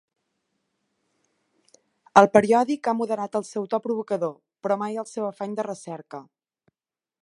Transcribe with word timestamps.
El 2.21 2.29
periòdic 2.37 2.89
ha 2.89 2.95
moderat 3.03 3.39
el 3.41 3.47
seu 3.53 3.69
to 3.75 3.83
provocador, 3.87 4.35
però 4.65 4.81
mai 4.85 5.01
el 5.05 5.11
seu 5.15 5.31
afany 5.33 5.59
de 5.61 5.69
recerca. 5.73 6.27